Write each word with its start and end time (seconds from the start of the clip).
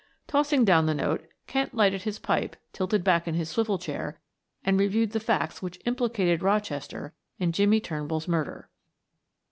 Tossing 0.25 0.65
down 0.65 0.87
the 0.87 0.95
note, 0.95 1.27
Kent 1.45 1.75
lighted 1.75 2.01
his 2.01 2.17
pipe, 2.17 2.55
tilted 2.73 3.03
back 3.03 3.27
in 3.27 3.35
his 3.35 3.51
swivel 3.51 3.77
chair, 3.77 4.19
and 4.65 4.79
reviewed 4.79 5.11
the 5.11 5.19
facts 5.19 5.61
which 5.61 5.79
implicated 5.85 6.41
Rochester 6.41 7.13
in 7.37 7.51
Jimmie 7.51 7.81
Turnbull's 7.81 8.27
murder. 8.27 8.67